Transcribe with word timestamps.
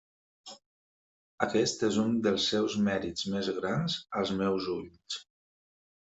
Aquest 1.45 1.83
és 1.87 1.99
un 2.03 2.15
dels 2.27 2.47
seus 2.53 2.77
mèrits 2.87 3.25
més 3.33 3.49
grans 3.57 3.99
als 4.23 4.33
meus 4.41 4.71
ulls. 4.77 5.19